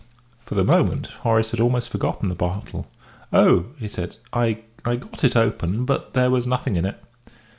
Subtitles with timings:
[0.47, 2.87] For the moment Horace had almost forgotten the bottle.
[3.31, 6.99] "Oh!" he said, "I I got it open; but there was nothing in it."